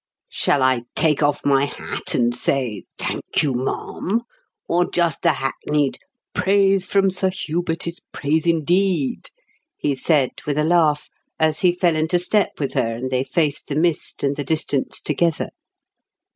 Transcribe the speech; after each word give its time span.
"Shall 0.31 0.63
I 0.63 0.85
take 0.95 1.21
off 1.21 1.45
my 1.45 1.65
hat 1.65 2.15
and 2.15 2.35
say 2.35 2.85
'thank 2.97 3.43
you, 3.43 3.53
ma'am'; 3.53 4.21
or 4.67 4.89
just 4.89 5.21
the 5.21 5.33
hackneyed 5.33 5.99
'Praise 6.33 6.87
from 6.87 7.11
Sir 7.11 7.29
Hubert 7.29 7.85
is 7.85 7.99
praise 8.11 8.47
indeed'?" 8.47 9.29
he 9.77 9.93
said 9.93 10.31
with 10.47 10.57
a 10.57 10.63
laugh 10.63 11.07
as 11.39 11.59
he 11.59 11.71
fell 11.71 11.95
into 11.95 12.17
step 12.17 12.53
with 12.57 12.73
her 12.73 12.95
and 12.95 13.11
they 13.11 13.23
faced 13.23 13.67
the 13.67 13.75
mist 13.75 14.23
and 14.23 14.37
the 14.37 14.43
distance 14.43 15.01
together. 15.01 15.51